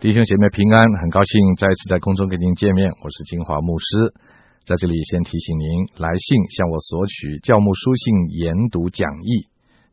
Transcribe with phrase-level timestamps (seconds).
[0.00, 2.90] 弟兄姐妹平安，很高兴再次在空中跟您见面。
[3.04, 4.14] 我是金华牧师，
[4.64, 9.46] 在这里先提醒您，来信向我索取教牧书信研读讲义，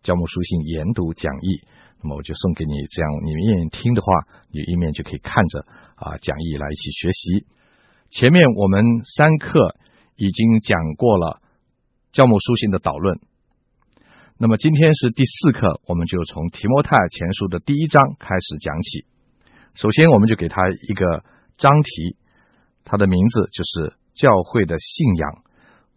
[0.03, 1.59] 教牧书信研读讲义，
[2.01, 4.07] 那么我就送给你，这样你们愿意听的话，
[4.49, 5.65] 你一面就可以看着
[5.97, 7.45] 啊讲义来一起学习。
[8.09, 9.75] 前面我们三课
[10.15, 11.41] 已经讲过了
[12.13, 13.19] 教牧书信的导论，
[14.37, 19.05] 那么今天是第四课，我们就从提摩太前书的第一章开始讲起。
[19.77, 20.57] 首先，我们就给他
[20.89, 21.21] 一个
[21.55, 22.17] 章题，
[22.83, 25.43] 他的名字就是教会的信仰。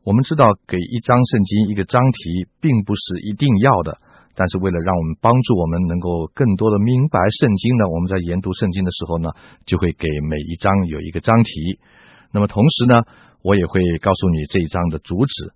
[0.04, 3.96] 我们知道，给一章圣经一个章题并不是一定要的，
[4.36, 9.30] 但是为了让我们帮助我们能够更多的明白圣经呢，我们在研读圣经的时候呢，
[9.64, 11.80] 就会给每一章有一个章题。
[12.32, 13.00] 那么同时呢，
[13.40, 15.54] 我也会告诉你这一章的主旨。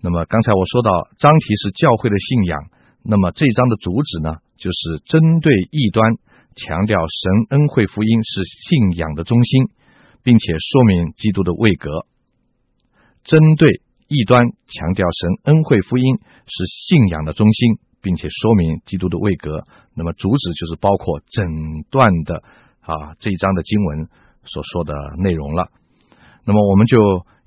[0.00, 2.70] 那么刚才我说到章题是教会的信仰，
[3.04, 6.16] 那么这一章的主旨呢，就是针对异端。
[6.58, 9.68] 强调神恩惠福音是信仰的中心，
[10.24, 12.04] 并且说明基督的位格。
[13.22, 19.66] 针对异端，强调神恩惠福音是信仰的中心，并且说明基督的位格。
[19.94, 21.46] 那么主旨就是包括整
[21.90, 22.42] 段的
[22.80, 24.08] 啊这一章的经文
[24.44, 25.70] 所说的内容了。
[26.44, 26.98] 那么我们就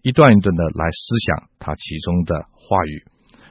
[0.04, 3.04] 一段一段的来思想它其中的话语。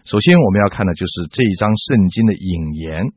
[0.05, 3.13] 首先我们要看的就是这一章圣经的引言，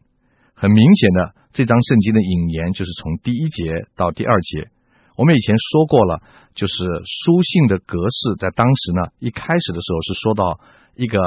[0.64, 1.36] 很明显的。
[1.52, 4.72] 这张圣经的引言就是从第一节到第二节。
[5.17, 6.23] 我们以前说过了，
[6.56, 10.64] 就是书信的格式，在当时呢，一开始的时候是说到
[10.95, 11.19] 一个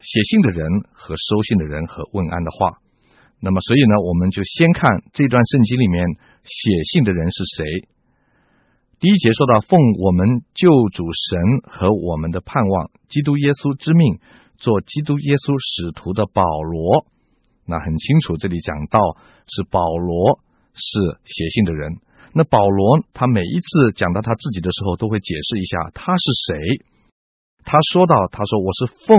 [0.00, 2.80] 写信的人和收信的人和问安的话。
[3.44, 6.08] 那么，所以呢，我们就先看这段圣经里面
[6.42, 7.86] 写信的人是谁。
[9.00, 14.18] 第一节说到，奉我们救主神和我们的盼望基督耶稣之命，
[14.56, 17.04] 做基督耶稣使徒的保罗。
[17.64, 18.98] 那很清楚，这里讲到
[19.46, 20.40] 是保罗
[20.74, 22.00] 是写信的人。
[22.34, 26.84] 那保罗他每一次讲到他自己的时候，都会解释一下他是谁。
[27.64, 29.18] 他说到，他说我是奉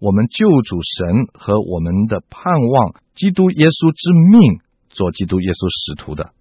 [0.00, 4.60] 我们救主神和我们的盼望基督耶稣之命
[4.90, 6.32] 做基督耶稣使徒的。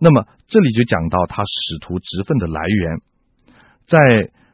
[0.00, 3.02] 那么这里就讲到他使徒职分的来源，
[3.86, 3.98] 在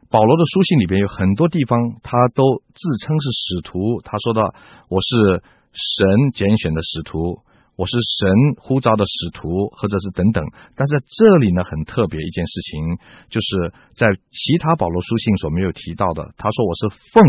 [0.09, 4.01] 保罗的书信里边有很多地方，他都自称是使徒。
[4.03, 4.53] 他说到
[4.89, 5.41] 我是。
[5.75, 7.43] 神拣选的使徒，
[7.75, 10.41] 我是神呼召的使徒，或者是等等。
[10.75, 12.97] 但是在这里呢，很特别一件事情，
[13.29, 16.33] 就是在其他保罗书信所没有提到的。
[16.37, 17.23] 他说我是奉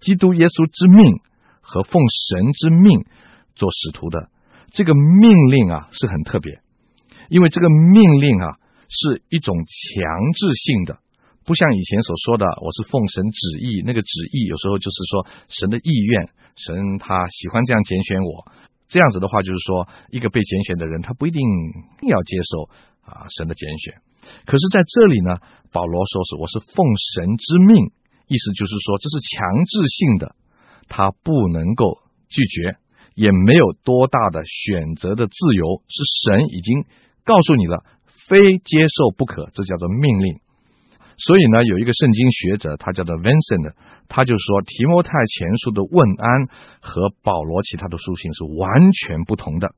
[0.00, 1.20] 基督耶稣之命
[1.60, 3.04] 和奉神之命
[3.54, 4.30] 做使徒的。
[4.70, 6.60] 这个命令啊是很特别，
[7.28, 8.56] 因为这个命令啊
[8.88, 11.00] 是一种强制性的。
[11.48, 16.28] 不像以前所说的，我是奉神旨意，那个旨意有时候就是说神的意愿，
[16.60, 18.52] 神他喜欢这样拣选我，
[18.86, 21.40] 这样子的话就是说，一个被拣选的人他不一定
[22.04, 22.68] 要接受
[23.00, 23.96] 啊神的拣选。
[24.44, 25.40] 可是在这里呢，
[25.72, 26.84] 保罗说是我是奉
[27.16, 27.96] 神之命，
[28.28, 30.36] 意思就是说这是强制性的，
[30.84, 31.96] 他不能够
[32.28, 32.76] 拒绝，
[33.14, 36.84] 也没有多大的选择的自由，是神已经
[37.24, 37.86] 告诉你了，
[38.28, 40.44] 非接受不可，这叫做命令。
[41.18, 43.74] 所以呢，有一个圣经学者，他叫做 Vincent，
[44.06, 46.46] 他就说提摩太前书的问安
[46.80, 49.74] 和保罗其他的书信是完全不同的，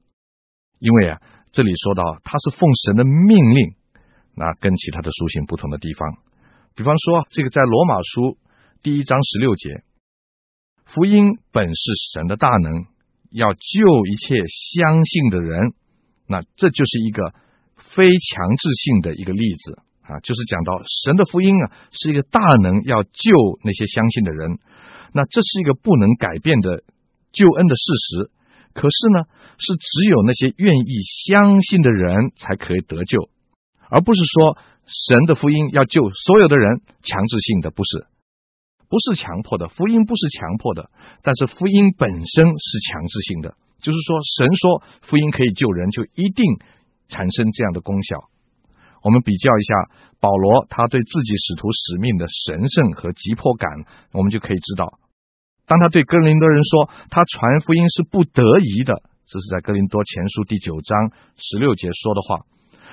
[0.78, 1.20] 因为啊，
[1.50, 3.74] 这里说到他是奉神的命令，
[4.34, 6.18] 那跟其他的书信不同的地方，
[6.76, 8.36] 比方说这个在罗马书
[8.82, 9.82] 第一章十六节，
[10.84, 12.84] 福音本是神的大能，
[13.30, 15.72] 要救一切相信的人，
[16.26, 17.32] 那这就是一个
[17.94, 19.78] 非强制性的一个例子。
[20.10, 23.30] 啊，就是讲到神的福音啊，是一个大能，要救
[23.62, 24.58] 那些相信的人。
[25.12, 26.82] 那这是一个不能改变的
[27.32, 28.30] 救恩的事实。
[28.72, 29.24] 可是呢，
[29.58, 33.28] 是只有那些愿意相信的人才可以得救，
[33.88, 34.56] 而不是说
[34.86, 38.06] 神的福音要救所有的人，强制性的不是，
[38.88, 39.66] 不是强迫的。
[39.68, 40.90] 福音不是强迫的，
[41.22, 46.44] 但是福音本身是强制性的，就是说神说福音可以救人，就一定
[47.08, 48.30] 产生这样的功效。
[49.02, 53.70] 我们比较一下保罗他对自己使徒使命的神圣和急迫感，
[54.12, 54.98] 我们就可以知道，
[55.66, 62.44] 当他对哥林多人说他传福音是不得已的，这是在哥林多前书第九章十六节说的话。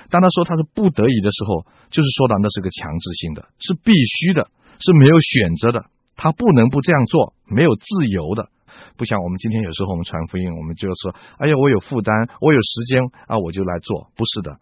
[0.08, 5.84] 当他说他是不得已的时候，就是说到那是个强制性的，是必须的，是没有选择的，
[6.16, 8.48] 他不能不这样做，没有自由的。
[8.96, 14.56] 不像我们今天有时候我们传福音，我们就说：“哎呀，我有负担，我有时间啊，我就来做。”不是的，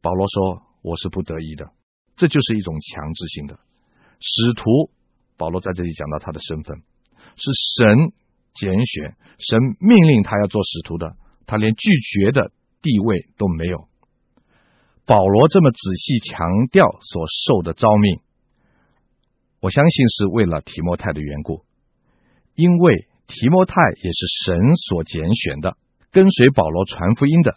[0.00, 0.65] 保罗说。
[0.86, 1.72] 我是不得已的，
[2.14, 3.58] 这就是一种强制性的
[4.20, 4.92] 使徒。
[5.36, 6.78] 保罗在这里讲到他的身份
[7.34, 8.12] 是神
[8.54, 12.52] 拣选，神命令他要做使徒的，他连拒绝的
[12.82, 13.88] 地位都没有。
[15.06, 18.20] 保罗这么仔细强调所受的召命，
[19.58, 21.64] 我相信是为了提摩太的缘故，
[22.54, 23.74] 因为提摩太
[24.04, 25.76] 也是神所拣选的，
[26.12, 27.56] 跟随保罗传福音的。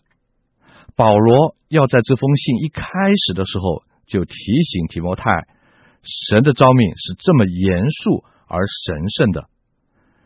[1.00, 2.84] 保罗要在这封信一开
[3.26, 5.48] 始的时候就提醒提摩太，
[6.04, 9.48] 神的召命是这么严肃而神圣的，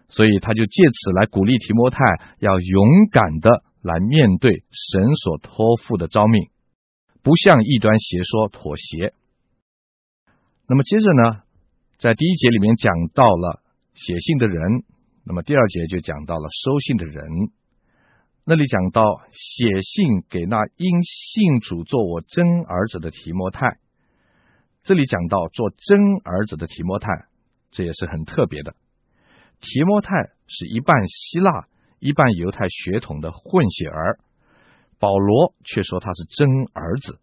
[0.10, 2.00] 所以他就借此来鼓励提摩太
[2.40, 6.50] 要勇敢的来面对神所托付的召命，
[7.22, 9.14] 不向异端邪说妥协。
[10.68, 11.44] 那么接着呢，
[12.00, 13.62] 在第一节里面讲到了
[13.94, 14.82] 写信的人，
[15.24, 17.52] 那么第二节就讲到了收信的人。
[18.46, 23.78] 那里讲到写信给那因信主做我真儿子的提摩太，
[24.84, 27.08] 这里讲到做真儿子的提摩太，
[27.72, 28.76] 这也是很特别的。
[29.62, 30.10] 提摩太
[30.46, 31.68] 是一半希腊、
[32.00, 34.20] 一半犹太血统的混血儿，
[35.00, 37.20] 保罗却说他是真儿子。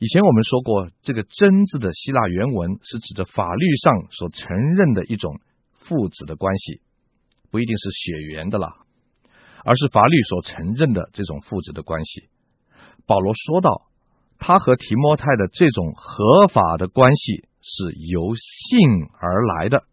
[0.00, 5.40] 以前我们说过，这个“真”字的希腊原文是指着法律上所承认的一种
[5.74, 6.80] 父子的关系，
[7.52, 8.87] 不一定是血缘的了。
[9.64, 12.28] 而是法律所承认的这种父子的关系。
[13.06, 13.88] 保罗说道，
[14.38, 18.78] 他和提摩太的这种合法的关系是由信
[19.18, 19.84] 而来的，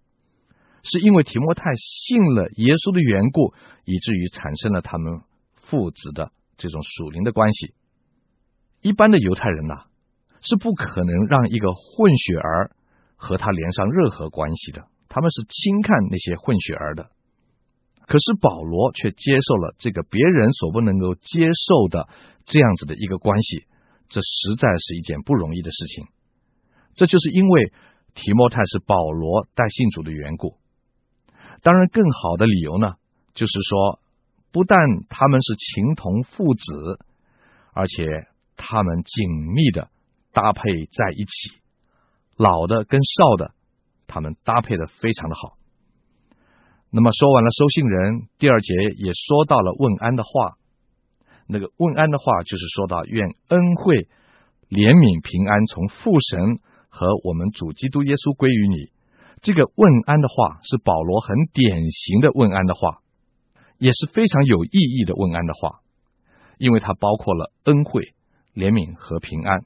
[0.83, 3.53] 是因为提摩太信了耶稣的缘故，
[3.85, 5.21] 以至于产生了他们
[5.55, 7.73] 父子的这种属灵的关系。
[8.81, 9.85] 一般的犹太人呐、
[10.41, 12.75] 是不可能让一个混血儿
[13.15, 17.09] 和他连上任何关系的，他们是轻看那些混血儿的。
[18.07, 22.07] 可是保罗却接受了这个别人所不能够接受的
[22.45, 23.65] 这样子的一个关系，
[24.09, 26.05] 这实在是一件不容易的事情。
[26.93, 27.73] 这就是因为
[28.13, 30.57] 提摩太是保罗带信主的缘故。
[31.61, 32.93] 当然，更好的理由呢，
[33.33, 33.99] 就是说，
[34.51, 34.77] 不但
[35.09, 36.99] 他们是情同父子，
[37.73, 39.89] 而且他们紧密的
[40.31, 41.59] 搭配在一起，
[42.37, 43.53] 老的跟少的，
[44.05, 45.57] 他们搭配的非常的好。
[46.95, 50.55] 那么说完了收信人，第二节也说到了问安的话。
[51.45, 54.07] 那个问安的话就是说到愿恩惠、
[54.69, 56.39] 怜悯、平安从父神
[56.87, 58.95] 和我们主基督耶稣归于你。
[59.41, 63.03] 这个问安的话是保罗很典型的问安的话，
[63.77, 65.81] 也是非常有意义的问安的话，
[66.57, 68.15] 因为它包括了恩惠、
[68.55, 69.65] 怜悯和平安。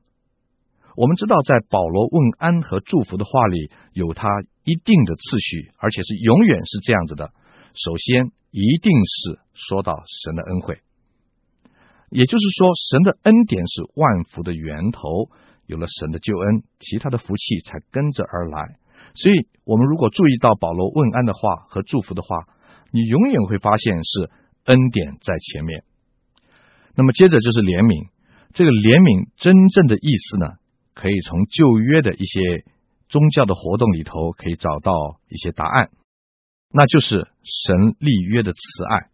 [0.97, 4.27] 我们知道，在保罗问安和祝福的话里，有他
[4.69, 7.33] 一定的次序，而且是永远是这样子的。
[7.73, 10.81] 首先，一定是说到神的恩惠，
[12.11, 15.29] 也就是说，神的恩典是万福的源头。
[15.65, 18.77] 有了神的救恩，其他的福气才跟着而来。
[19.13, 22.47] 所以，我们如果注意到保罗问安的话和祝福的话，
[22.91, 24.31] 你永远会发现是
[24.65, 25.83] 恩典在前面。
[26.95, 28.09] 那么，接着就是怜悯。
[28.51, 30.57] 这个怜悯真正的意思呢？
[30.95, 32.65] 可以从旧约的一些
[33.09, 35.89] 宗教的活动里头，可以找到一些答案，
[36.71, 39.09] 那就是神立约的慈爱，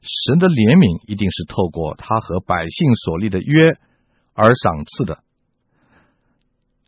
[0.00, 3.78] 神的怜悯一定是透过他和百姓所立的约
[4.34, 5.24] 而赏赐的。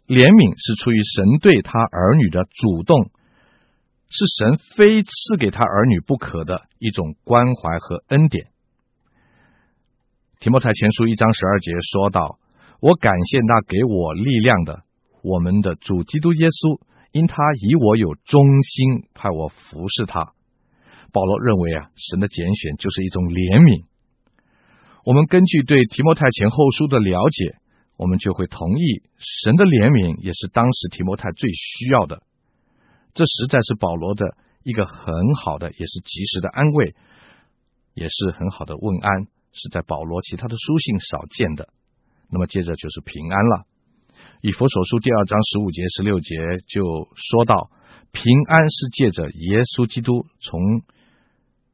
[0.06, 3.10] 怜悯是出于神对他儿女的主动，
[4.08, 8.48] 是神非赐给他儿女不可的一种关怀和恩典。
[10.38, 12.38] 提摩太前书一章十二节说道。
[12.84, 14.82] 我感谢那给我力量的，
[15.22, 16.80] 我们的主基督耶稣，
[17.12, 20.34] 因他以我有忠心，派我服侍他。
[21.12, 23.84] 保罗认为啊，神的拣选就是一种怜悯。
[25.04, 27.56] 我们根据对提摩太前后书的了解，
[27.96, 32.22] 我们就会同意，神的怜悯也是当时提摩太最需要的。
[33.14, 36.94] 这实在是保罗的一个很好的，也是及时的安慰，
[37.94, 41.68] 也是很好的问安，是在保罗其他的书信少见的。
[42.30, 43.66] 那么接着就是平安了。
[44.44, 46.34] 以佛所书第二章十五节、十六节
[46.66, 46.82] 就
[47.14, 47.70] 说到，
[48.10, 50.58] 平安是借着耶稣基督从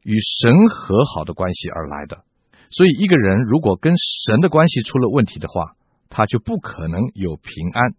[0.02, 2.25] 与神和好的关系而来的。
[2.68, 5.76] 所以一个人如果跟神的关系出了问题的话，
[6.10, 7.94] 他就不可能有平安。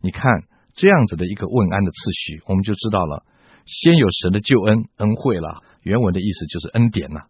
[0.00, 0.44] 你看
[0.76, 3.26] 这样子的一个问安的次序，我们就知道了，
[3.64, 7.22] 先有神的救恩恩惠了，原文的意思就是恩典呐，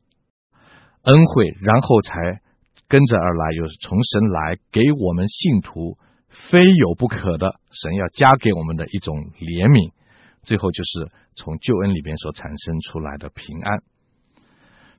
[1.04, 2.44] 恩惠，然后才。
[2.88, 9.92] 跟着而来，又从神来给我们信徒非有不可的，神要加给我们的一种怜悯。
[10.42, 13.82] 最后就是从救恩里边所产生出来的平安。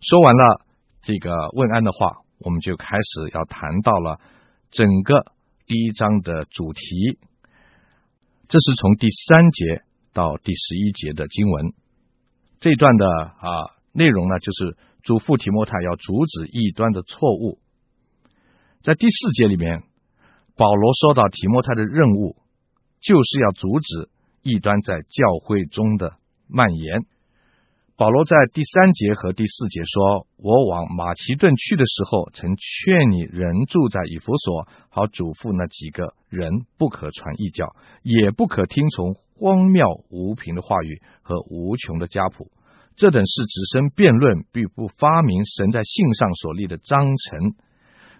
[0.01, 0.65] 说完了
[1.01, 4.19] 这个问安的话，我们就开始要谈到了
[4.71, 5.31] 整个
[5.65, 7.17] 第一章的主题。
[8.47, 11.73] 这是从第三节到第十一节的经文。
[12.59, 17.59] 这段的啊内容呢，就是嘱咐提摩太要阻止异端的错误。
[18.81, 19.83] 在第四节里面，
[20.57, 22.35] 保罗收到提摩太的任务
[22.99, 24.09] 就是要阻止
[24.41, 26.13] 异端在教会中的
[26.47, 27.05] 蔓延。
[27.95, 42.51] 保罗在第三节和第四节说：“我往马其顿去的时候，曾劝你人住在以弗所，好嘱咐那几个人不可传异教，也不可听从荒谬无凭的话语和无穷的家谱。
[42.95, 47.55] 这等事只生辩论，必不发明神在信上所立的章程。”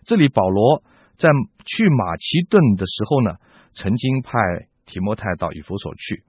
[0.06, 0.84] 这里保罗
[1.18, 1.30] 在
[1.66, 3.36] 去马其顿的时候呢，
[3.74, 4.32] 曾经派
[4.86, 6.24] 提摩太到以弗所去。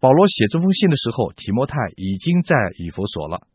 [0.00, 3.46] 保罗写这封信的时候，提摩太已经在以弗所了，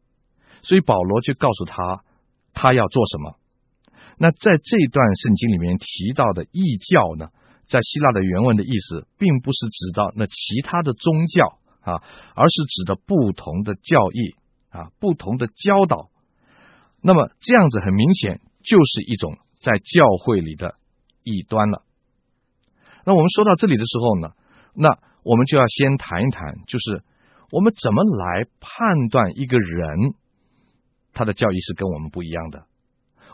[0.61, 2.03] 所以保罗就告诉他，
[2.53, 3.39] 他要做什么。
[4.17, 7.29] 那在这段圣经里面提到的异教呢，
[7.67, 12.03] 在希腊的原文的意思，并不是指到那其他的宗教啊，
[12.35, 14.35] 而是指的不同的教义
[14.69, 16.11] 啊，不同的教导。
[17.01, 20.75] 那么这样子很明显就是一种在教会里的
[21.23, 21.83] 异端了。
[23.05, 24.29] 那我们说到这里的时候呢，
[24.73, 24.99] 那。
[25.25, 27.01] 我们就要先谈一谈，就是
[27.49, 30.13] 我们怎么来判断一个人
[31.13, 32.67] 他的教义是跟我们不一样的？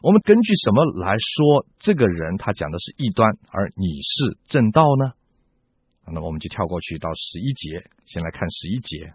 [0.02, 5.12] 我们根据什么来说这个人他讲的是异端，而你是正道呢？
[6.08, 9.12] 那么我们就跳过去到十一节，先来看十一节。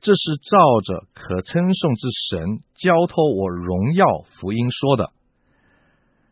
[0.00, 5.12] 这是照着可称颂之神交托我荣耀福音说的。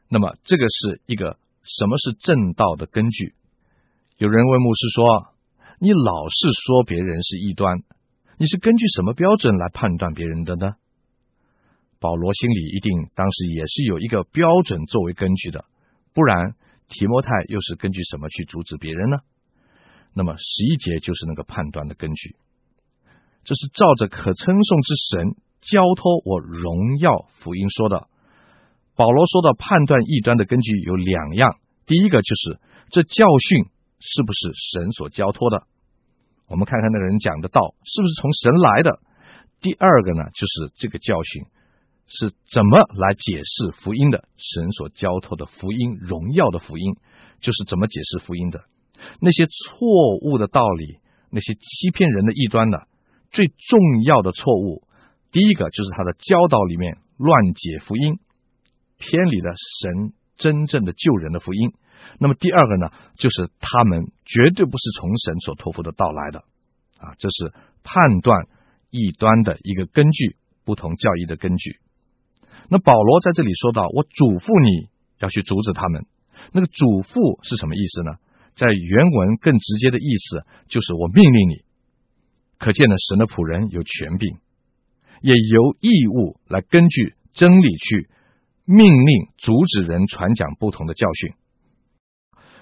[0.09, 3.35] 那么这个是一个什么是正道的根据？
[4.17, 5.35] 有人问牧师说。
[5.81, 7.85] 你老是说别人是异端，
[8.37, 10.73] 你是根据什么标准来判断别人的呢？
[12.01, 15.67] 保罗心里一定当时也是有一个标准作为根据的，
[16.15, 16.57] 不然
[16.89, 19.19] 提摩太又是根据什么去阻止别人呢？
[20.15, 22.35] 那么十一节就是那个判断的根据，
[23.45, 28.09] 这是照着可称颂之神交托我荣耀福音说的。
[28.99, 32.59] 保罗说的判断异端的根据有两样，第一个就是
[32.91, 33.71] 这教训。
[34.01, 35.67] 是不是神所交托的？
[36.47, 39.01] 我们看看那个人讲的道是不是从神来的？
[39.61, 41.47] 第二个呢，就是这个教训
[42.07, 44.29] 是怎么来解释福音的？
[44.37, 46.95] 神所交托的福音，荣耀的福音，
[47.41, 48.63] 就是怎么解释福音的？
[49.21, 49.89] 那些错
[50.23, 51.01] 误的道理，
[51.33, 52.79] 那些欺骗人的异端呢？
[53.33, 54.87] 最重要的错误，
[55.33, 58.21] 第一个就是他的教导里面乱解福音，
[58.99, 61.73] 偏离了神真正的救人的福音。
[62.19, 66.41] 那么第二个呢，就是他们绝对不是从神所托付的道来的，
[66.99, 67.53] 啊，这是
[67.83, 68.47] 判断
[68.91, 71.79] 异端的一个根据，不同教义的根据。
[72.69, 76.07] 那保罗在这里说到，我嘱咐你要去阻止他们。
[76.53, 78.13] 那个嘱咐是什么意思呢？
[78.55, 81.63] 在原文更直接的意思就是我命令你。
[82.59, 84.37] 可见呢，神的仆人有权柄，
[85.21, 88.11] 也由义务来根据真理去
[88.71, 91.33] 命令阻止人传讲不同的教训。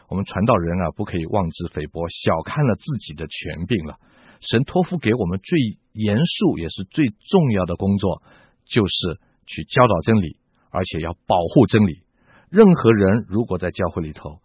[0.08, 3.98] 我们传道人啊，不可以妄自菲薄，小看了自己的权柄了。
[4.40, 5.58] 神托付给我们最
[5.90, 8.22] 严肃也是最重要的工作，
[8.64, 10.38] 就是去教导真理，
[10.70, 12.04] 而且要保护真理。
[12.50, 14.38] 任何人如果在教会里头，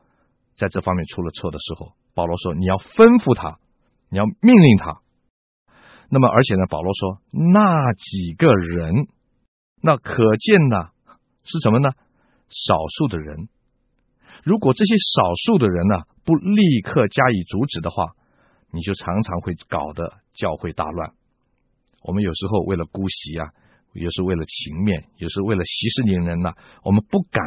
[0.55, 3.59] 在这方面出了错的时候，保罗说你要吩咐他，
[4.09, 5.01] 你要命令他。
[6.09, 9.05] 那么，而且呢，保罗说那几个人，
[9.83, 10.89] 那可见呢
[11.43, 11.89] 是什么呢？
[12.49, 13.47] 少数的人。
[14.43, 18.13] 如果这些少数的人呢，不立刻加以阻止的话，
[18.71, 21.13] 你就常常会搞得教会大乱。
[22.01, 23.49] 我们有时候为了姑息啊，
[23.93, 27.43] 有时为了情面，有时为了息事宁人呢，我们不敢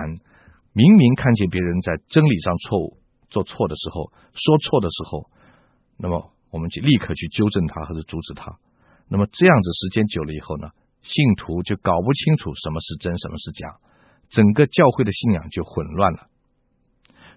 [0.73, 2.99] 明明看见别人在真理上错误、
[3.31, 5.31] 做错的时候、说错的时候，
[5.97, 8.59] 那么我们就立刻去纠正他或者阻止他。
[9.09, 10.71] 那么这样子时间久了以后呢，
[11.05, 13.77] 信徒就搞不清楚什么是真，什么是假，
[14.31, 16.27] 整个教会的信仰就混乱了。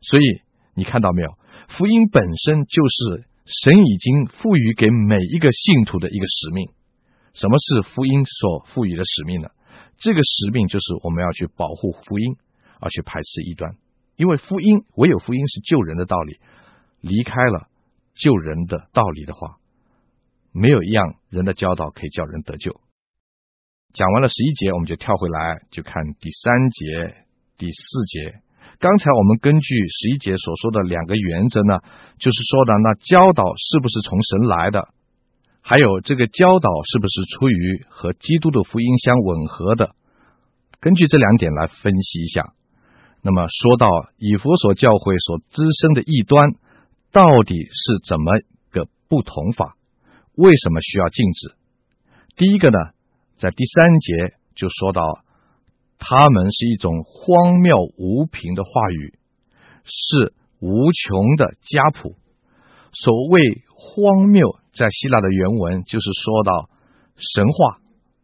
[0.02, 0.42] 所以
[0.74, 1.38] 你看到没有？
[1.70, 6.70] 福音本身就是神已经赋予给每一个信徒的一个使命。
[7.34, 9.50] 什么是福音所赋予的使命呢？
[9.98, 12.36] 这个使命就是我们要去保护福音，
[12.80, 13.76] 而去排斥异端。
[14.16, 16.40] 因为福音唯有福音是救人的道理，
[17.02, 17.68] 离开了
[18.16, 19.58] 救人的道理的话，
[20.52, 22.80] 没有一样人的教导可以叫人得救。
[23.98, 27.16] 讲完了十一节，我们就跳回来，就看第三节、
[27.58, 28.42] 第四节。
[28.78, 31.80] 刚才我们根据十一节所说的两个原则呢，
[32.20, 34.90] 就是说的那教导是不是从神来的，
[35.62, 39.96] 还有这个教导是不是出于和基督的福音相吻合的，
[40.80, 42.54] 根据这两点来分析一下。
[43.24, 46.52] 那么说到以弗所教会所滋生的异端，
[47.12, 48.32] 到底是怎么
[48.70, 49.76] 个不同法？
[50.36, 51.56] 为什么需要禁止？
[52.36, 52.78] 第一个呢，
[53.38, 55.24] 在第三节就说到
[56.00, 59.18] 他们是一种荒谬无凭的话语，
[59.84, 62.16] 是无穷的家谱。
[62.94, 63.42] 所谓
[63.76, 66.70] 荒谬，在希腊的原文就是说到
[67.16, 67.80] 神话、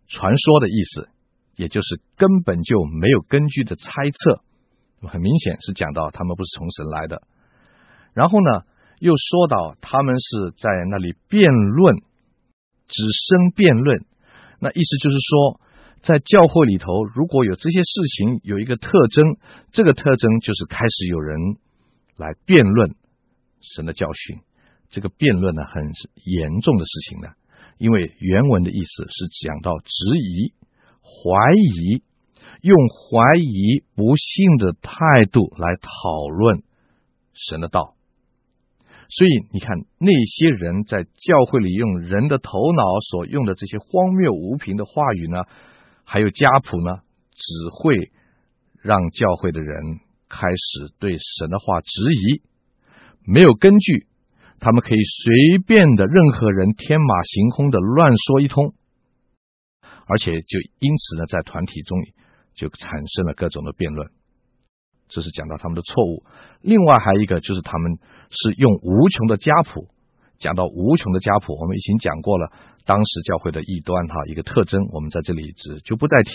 [0.08, 1.10] 传说的意思，
[1.56, 4.42] 也就是根本就没有根据的猜测。
[5.08, 7.22] 很明显是讲到他们不是从神来的。
[8.14, 8.66] 然后呢，
[9.00, 11.98] 又说到他们是在那里辩论，
[12.88, 14.06] 只生辩论。
[14.64, 15.60] 那意思就是说，
[16.02, 19.36] 在教会里头，如果有这些事情有一个特征，
[19.74, 21.58] 这个特征就是开始有人
[22.16, 22.96] 来辩论
[23.60, 24.40] 神的教训。
[24.90, 25.84] 这个辩论呢，很
[26.24, 27.28] 严重的事情呢，
[27.78, 30.54] 因为原文的意思是讲到质疑、
[31.02, 32.02] 怀疑，
[32.62, 36.64] 用怀疑、不信的态度来讨论
[37.34, 37.96] 神的道。
[39.16, 45.44] 所以你看，那些人在教会里用人的头脑所用的这些荒谬无凭的话语呢，
[46.04, 48.12] 还有家谱呢，只会
[48.82, 52.42] 让教会的人开始对神的话质疑，
[53.24, 54.08] 没有根据，
[54.60, 58.74] 他们可以随便的任何人天马行空的乱说一通，
[60.08, 62.00] 而且就因此呢，在团体中
[62.56, 64.10] 就产生了各种的辩论。
[65.08, 66.24] 这是讲到他们的错误。
[66.62, 68.00] 另外还有一个就是他们
[68.34, 69.88] 是用无穷的家谱，
[70.38, 72.52] 讲到无穷的家谱，我们已经讲过了。
[72.84, 76.34] 当时教会的异端哈一个特征，我们在这里只就不再提。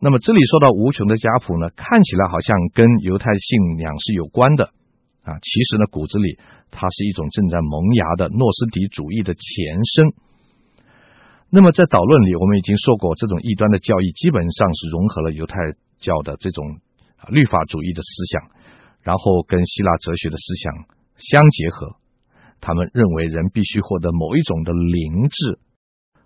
[0.00, 4.64] 那么这里说到无穷的家谱呢，看起来好像跟犹太信仰是有关的
[5.22, 6.38] 啊，其实呢骨子里
[6.72, 9.44] 它是一种正在萌芽的诺斯底主义的前
[9.84, 10.14] 身。
[11.50, 15.56] 那么在导论里，我们已经说过，这种异端的教义基本上是融合了犹太
[16.00, 16.80] 教的这种。
[17.28, 18.50] 律法主义的思想，
[19.02, 20.72] 然后跟希腊哲学的思想
[21.20, 21.96] 相结合，
[22.60, 25.60] 他们认为人必须获得某一种的灵智，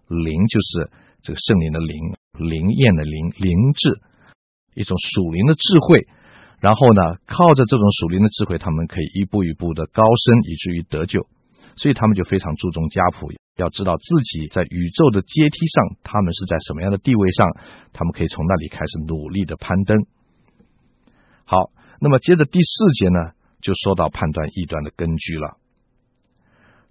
[0.09, 0.91] 灵就是
[1.23, 4.01] 这个圣灵的灵，灵验的灵，灵智，
[4.75, 6.07] 一种属灵的智慧。
[6.61, 11.26] 然后呢，靠着这种属灵的智慧，他们可以一步一步的高升，以至于得救。
[11.76, 17.47] 所以他们就非常注重家谱，要知道自己在宇宙的阶梯上，他们是在什么样的地位上，
[17.93, 20.07] 他们可以从那里开始努力的攀登。
[21.45, 23.33] 好，那么接着第四节呢，
[23.65, 25.57] 就说到判断异端的根据了。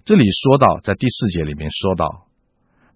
[0.04, 2.26] 这里说到，在第四节里面说到，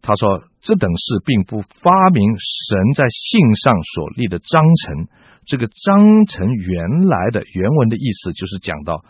[0.02, 5.08] 他说这等事并不发明神在信上所立的章程。
[5.46, 9.06] 这个章程原来的原文的意思就是讲到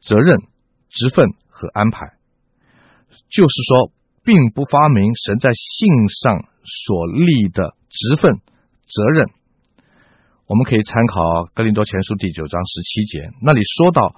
[0.00, 0.38] 责任、
[0.90, 2.12] 职分和安排，
[3.30, 3.90] 就是说，
[4.22, 8.38] 并不发明神在信上所立的职分、
[8.86, 9.30] 责任。
[10.46, 14.12] 我们可以参考《格林多前书》第九章十七节，那里说到：“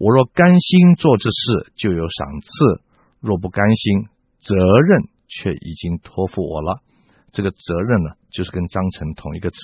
[0.00, 2.80] 我若甘心做这事，就有赏赐；
[3.20, 4.08] 若不甘心，
[4.40, 6.80] 责任却已经托付我了。”
[7.28, 9.58] 这个责任呢，就是跟章程同一个词。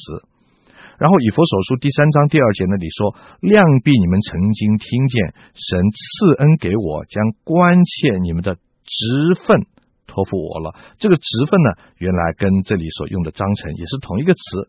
[1.01, 9.01] 然后《以弗所书》第三章第二节那里说：“量必你们曾经听见神赐恩给我，将关切你们的职
[9.49, 9.65] 分
[10.05, 14.69] 托付我了。”这个职分呢，原来跟这里所用的章程也是同一个词。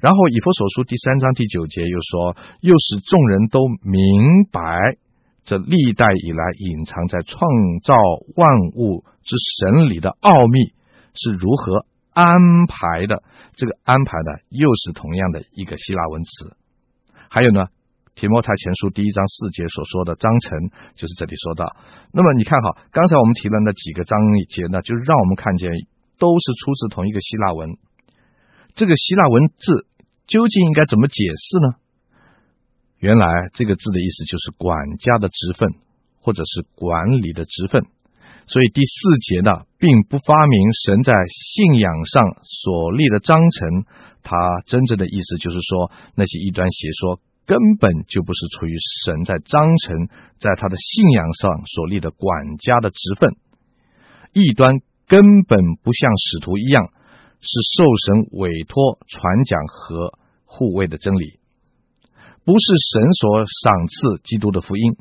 [0.00, 4.96] 然后以弗所书第三章第九节又说，又使众人都明白
[5.44, 7.40] 这历代以来隐藏在创
[7.82, 7.94] 造
[8.36, 10.72] 万物之神里的奥秘
[11.14, 12.34] 是如何安
[12.66, 13.22] 排的。
[13.56, 16.56] 这个安排呢，又是同样的一个希腊文词。
[17.28, 17.66] 还有呢，
[18.14, 21.76] 提摩太前书第一章四节所说的章程，就是这里说到。
[22.12, 25.68] 那么你看哈，刚才我们提了那几个章节呢，就是让我们看见
[26.18, 27.76] 都是出自同一个希腊文。
[28.74, 29.86] 这个希腊文字。
[30.26, 31.74] 究竟应该怎么解释呢？
[33.00, 35.74] 原来这个字的意思就是管家的职分，
[36.20, 37.82] 或者是管理的职分。
[38.46, 43.84] 所以第四节呢，并不发明神在信仰上所立的章程，
[44.22, 50.06] 它真正的意思就是说，那些异端邪说根本就不是出于神在章程，
[50.38, 53.34] 在他的信仰上所立的管家的职分。
[54.32, 54.74] 异端
[55.08, 56.92] 根本不像使徒一样，
[57.40, 61.38] 是受神委托传讲和护卫的真理，
[62.44, 64.96] 不是神所赏赐基督的福音，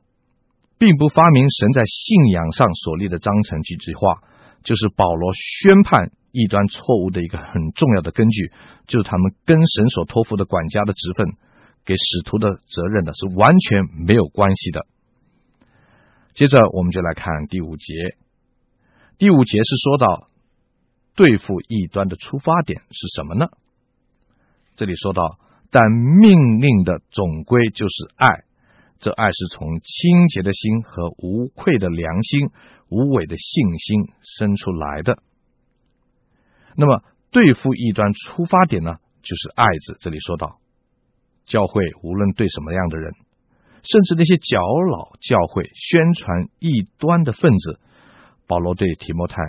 [0.77, 4.23] 并不发明神在信仰上所立的章程及计划，
[4.63, 8.51] 就是保罗宣判异端错误的一个很重要的根据，
[8.87, 11.33] 就是他们跟神所托付的管家的职分，
[11.83, 14.85] 给使徒的责任呢，是完全没有关系的。
[16.35, 17.93] 接着我们就来看第五节，
[19.17, 20.28] 第五节是说到
[21.15, 23.47] 对付异端的出发点是什么呢？
[24.75, 28.45] 这里说到，但命令的总归就是爱，
[28.99, 32.49] 这爱是从清洁的心和无愧的良心、
[32.89, 35.17] 无伪的信心生出来的。
[36.75, 39.97] 那么对付异端出发点呢，就是爱字。
[39.99, 40.59] 这里说到，
[41.45, 43.13] 教会无论对什么样的人，
[43.83, 47.79] 甚至那些搅扰教会、宣传异端的分子，
[48.47, 49.41] 保罗对提摩太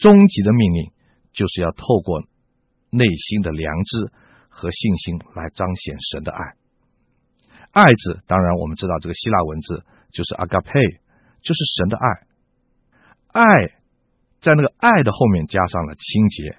[0.00, 0.92] 终极的命令，
[1.34, 2.22] 就是要透过
[2.88, 4.10] 内心的良知
[4.48, 6.38] 和信心来彰显神的爱。
[7.70, 10.98] 爱字，当然我们知道这个希腊文字就是 agape，
[11.42, 12.08] 就是神的爱。
[13.32, 13.42] 爱
[14.40, 16.56] 在那个爱的后面加上了清洁，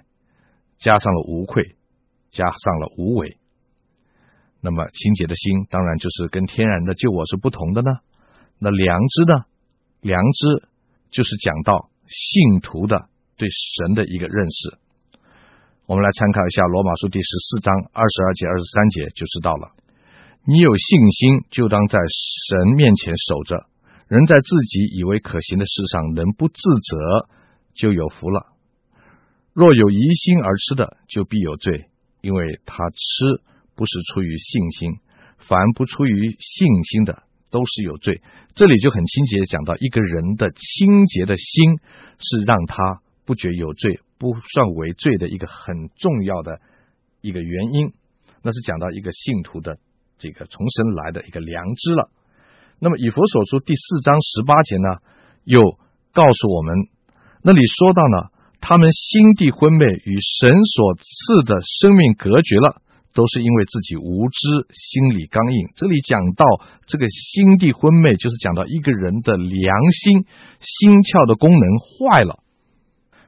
[0.78, 1.76] 加上了无愧，
[2.30, 3.38] 加上了无伪。
[4.62, 7.92] 那么清洁的心，当然就是跟天然的救我是不同的呢。
[8.60, 9.46] 那良知呢？
[10.00, 10.70] 良知
[11.10, 13.10] 就是讲到信徒的
[13.42, 14.78] 对神的一个认识。
[15.88, 19.72] 我们来参考一下罗马书第十四章二十二节、二十三节，就知道了。
[20.46, 23.66] 你有信心，就当在神面前守着；
[24.08, 27.28] 人在自己以为可行的事上能不自责，
[27.74, 28.54] 就有福了。
[29.54, 31.90] 若有疑心而吃的，就必有罪，
[32.22, 33.42] 因为他吃
[33.74, 35.00] 不是出于信心，
[35.40, 38.22] 凡不出于信心的，都是有罪。
[38.54, 41.80] 这里就很清洁讲到一个人的清洁的心，
[42.20, 46.60] 是让他不觉有罪，不算为罪的一个很重要的
[47.22, 47.94] 一个原因。
[48.44, 49.78] 那是讲到一个信徒的。
[50.22, 52.12] 这个从神来的一个良知了。
[52.78, 55.02] 那么以弗所书第四章十八节呢，
[55.46, 55.80] 又
[56.14, 56.76] 告诉我们，
[57.42, 58.30] 那里说到呢，
[58.60, 62.84] 他们心地昏昧，与神所赐的生命隔绝了，
[63.16, 65.70] 都是因为自己无知，心里刚硬。
[65.74, 66.46] 这里讲到
[66.86, 70.26] 这个心地昏昧，就是讲到一个人的良心、
[70.62, 72.44] 心窍的功能坏了。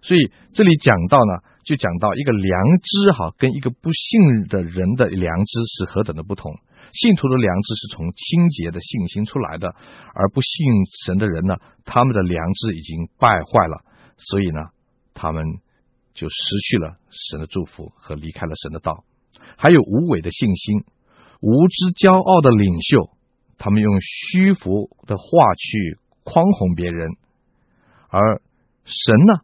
[0.04, 6.52] 所以这里讲到呢，就讲到一个良知哈，跟一个不信的人的良知是何等的不同。
[6.92, 9.74] 信徒的良知是从清洁的信心出来的，
[10.14, 10.66] 而不信
[11.06, 13.82] 神的人呢，他们的良知已经败坏了，
[14.18, 14.60] 所以呢，
[15.14, 15.44] 他们
[16.14, 16.36] 就失
[16.70, 19.06] 去了神的祝福和离开了神的道。
[19.58, 20.84] 还有无伪的信心，
[21.42, 23.10] 无知骄傲的领袖，
[23.58, 25.24] 他们用虚浮的话
[25.56, 27.10] 去诓哄别人，
[28.10, 28.42] 而
[28.86, 29.42] 神呢，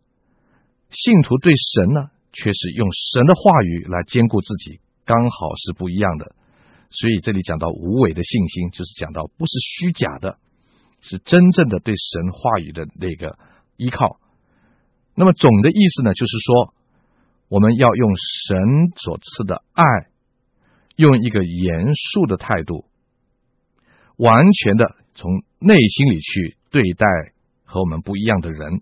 [0.91, 6.35] 信徒对神呢，却是用神的话语来坚固自己，刚好是不一样的。
[6.89, 10.39] 所以这里讲到无伪的信心，就是讲到不是虚假的，
[11.01, 13.37] 是真正的对神话语的那个
[13.77, 14.19] 依靠。
[15.13, 16.73] 那么总的意思呢，就是说
[17.49, 19.83] 我们要用神所赐的爱，
[20.95, 22.85] 用一个严肃的态度，
[24.15, 27.05] 完全的从内心里去对待
[27.63, 28.81] 和我们不一样的人。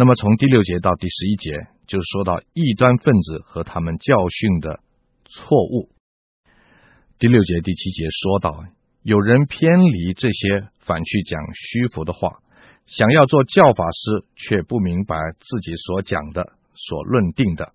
[0.00, 1.52] 那么从第六节到第十一节，
[1.86, 4.80] 就是说到异端分子和他们教训的
[5.26, 5.90] 错误。
[7.18, 8.64] 第六节、第七节说到，
[9.02, 12.38] 有人偏离这些，反去讲虚浮的话，
[12.86, 17.74] 想要做教法师，却不明白自己所讲的、所论定的。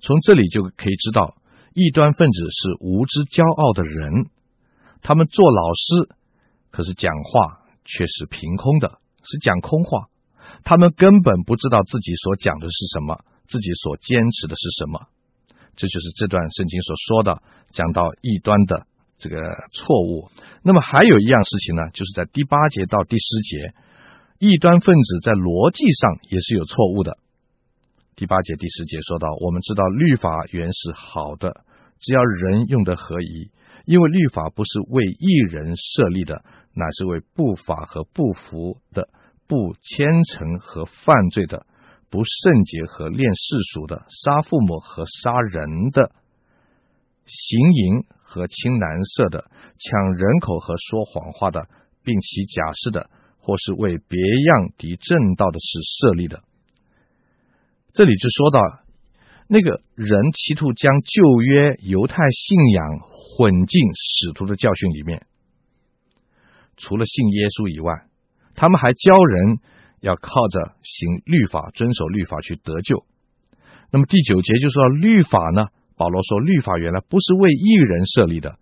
[0.00, 1.36] 从这里就可以知道，
[1.74, 4.30] 异端分子是无知骄傲的人，
[5.00, 6.16] 他们做老师，
[6.72, 10.08] 可是讲话却是凭空的，是讲空话。
[10.64, 15.06] 他们根本不知道自己所讲的是什么，自己所坚持的是什么。
[15.76, 18.86] 这就是这段圣经所说的，讲到异端的
[19.18, 19.36] 这个
[19.72, 20.30] 错误。
[20.62, 23.74] 那么还有一样事情呢，就是在第八节到第十节，
[24.38, 27.18] 异端分子在逻辑上也是有错误的。
[28.16, 31.60] 第八节、第十节说到，我们知道律法原是好的，
[32.00, 33.50] 只要人用的合宜，
[33.84, 39.10] 因为律法不是为一人设立的，乃是为不法和不服的、
[39.46, 41.66] 不虔诚和犯罪的。
[42.08, 46.12] 不圣洁和恋世俗的，杀父母和杀人的，
[47.26, 51.68] 行淫和亲男色的，抢人口和说谎话的，
[52.04, 56.44] 并起假誓的，或是为别样敌正道的事设立的。
[57.92, 58.60] 这里就说到
[59.48, 65.26] 那个人企图将旧约犹太信仰混进使徒的教训里面，
[66.76, 68.06] 除了信耶稣以外，
[68.56, 69.58] 他们还教人。
[70.02, 73.06] 要靠着行律法、遵守律法去得救。
[73.90, 75.68] 那么第九节就说律法呢？
[75.96, 78.58] 保罗说，律法原来不是为义人设立的，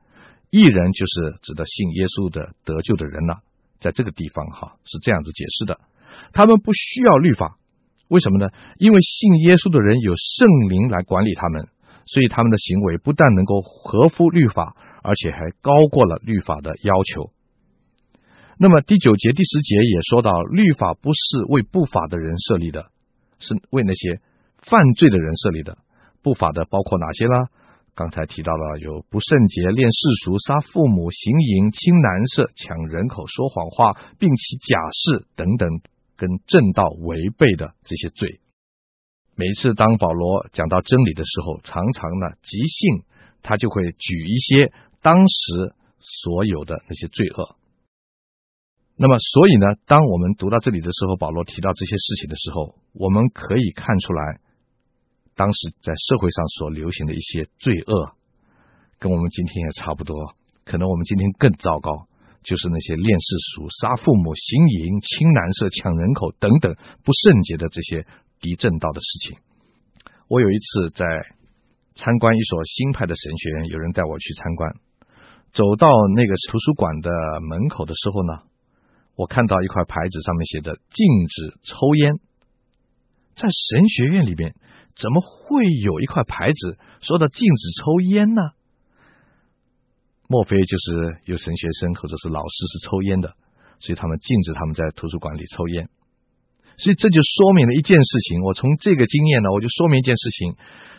[0.51, 3.41] 义人就是指的信耶稣的得救的人了。
[3.79, 5.81] 在这个地方哈是这样子解释的，
[6.33, 7.59] 他们不需要律法，
[8.09, 8.49] 为什么呢？
[8.79, 11.69] 因为信耶稣的人有圣灵来管理他们，
[12.07, 17.34] 所以他们的行为不但能够合乎律法，而且还高过了律法的要求。
[18.59, 22.91] 那么第九节、第十节也说到，律法不是为不法的人设立的，
[23.39, 24.21] 是为那些
[24.63, 25.79] 犯罪的人设立的。
[26.23, 27.35] 不法的包括哪些呢？
[27.97, 35.69] 刚才提到了有不圣洁、恋世俗、杀父母、行淫、亲男色、抢人口、说谎话，并起假誓等等，
[36.17, 38.41] 跟正道违背的这些罪。
[39.37, 43.05] 每一次当保罗讲到真理的时候，常常呢即兴，
[43.43, 47.57] 他就会举一些当时所有的那些罪恶。
[48.97, 54.39] 那么，所以呢，当我们读到这里的时候，保罗提到这些事情的时候，我们可以看出来，
[55.35, 58.15] 当时在社会上所流行的一些罪恶，
[59.01, 60.15] 跟我们今天也差不多。
[60.65, 62.07] 可能我们今天更糟糕，
[62.45, 68.07] 就是那些恋世俗、杀父母、行淫、亲男色、抢人口等等不圣洁的这些
[68.41, 69.39] 敌正道的事情。
[70.29, 71.05] 我有一次在
[71.97, 74.73] 参观一所新派的神学院，有人带我去参观，
[75.53, 77.11] 走到那个图书馆的
[77.43, 78.43] 门口的时候呢，
[79.17, 82.19] 我看到一块牌子，上面写着“禁止抽烟”。
[83.35, 84.55] 在神学院里面，
[84.97, 88.43] 怎么会有一块牌子说的禁止抽烟呢？
[90.27, 93.35] 莫非就是有神学生或者是老师是抽烟的，
[93.79, 95.89] 所以他们禁止他们在图书馆里抽烟。
[96.77, 98.43] 所以这就说明了一件事情。
[98.43, 100.57] 我从这个经验呢，我就说明一件事情：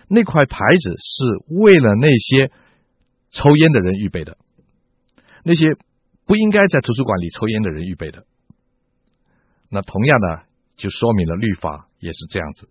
[0.08, 2.49] 那块牌子是为了那些
[3.32, 4.38] 抽烟的人预备的，
[5.43, 5.75] 那些。
[6.25, 8.25] 不应该在图书馆里抽烟的人预备的。
[9.69, 10.43] 那同样呢，
[10.77, 12.69] 就说明了律法也是这样子。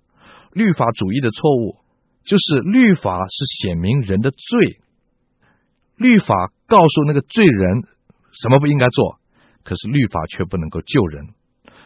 [0.52, 1.76] 律法主义的错误
[2.24, 4.80] 就是律法是显明人的罪，
[5.96, 7.82] 律法告诉那个罪人
[8.32, 9.18] 什么不应该做，
[9.62, 11.34] 可是律法却不能够救人。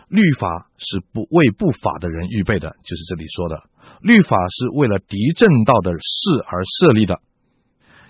[0.08, 3.62] 律法是不为不法的人预备的，就是这里说的，
[4.00, 7.20] 律法是为了敌正道的事而设立的，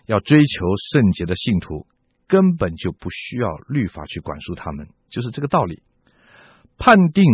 [0.07, 1.87] 要追求圣洁的信徒。
[2.29, 5.83] 根本就不需要律法去管束他们，就是这个道理。
[6.77, 7.25] 判定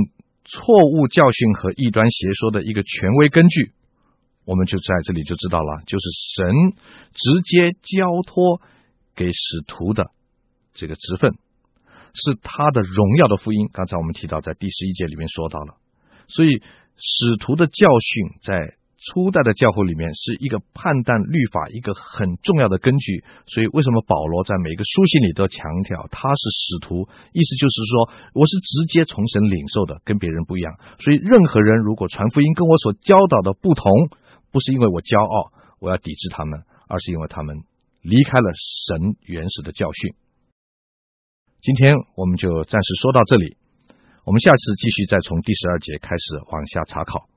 [0.44, 3.72] 错误教训和异端邪说的一个权威根据，
[4.46, 6.46] 我们就在这里就知道了，就是神
[7.12, 8.62] 直接交托
[9.16, 10.12] 给使徒的
[10.72, 11.34] 这个职分，
[12.14, 13.68] 是他的荣耀的福音。
[13.72, 15.76] 刚才我们提到，在第十一节里面说到了，
[16.28, 16.62] 所以
[16.96, 18.76] 使徒的教训在。
[19.04, 30.72] 初代的教会里面是一个判断律法一个很重要的根据，所以为什么保罗在每个书信里都强调他是使徒，意思就是说我是直接从神领受的，跟别人不一样。
[31.00, 33.92] 所以任何人如果传福音跟我所教导的不同，
[34.50, 37.60] 不是因为我骄傲，我要抵制他们，而是因为他们
[38.00, 38.52] 离开了
[38.88, 40.14] 神原始的教训。
[41.60, 43.58] 今天我们就暂时说到这里，
[44.24, 47.28] 我们下次继续再从第十二节开始往下查考。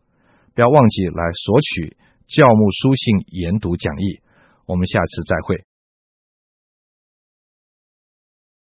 [0.58, 4.22] 不要忘记来索取教牧书信研读讲义，
[4.66, 5.67] 我们下次再会。